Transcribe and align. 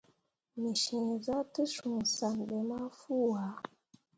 Me 0.59 0.71
ceezah 0.81 1.43
te 1.53 1.63
cũũ 1.75 1.95
san 2.15 2.35
ɓe 2.47 2.57
mah 2.69 2.87
fuu 2.99 3.31
ah. 3.45 3.53